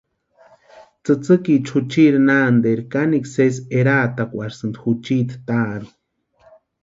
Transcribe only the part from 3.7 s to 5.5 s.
eraatakwarhisïnti juchiti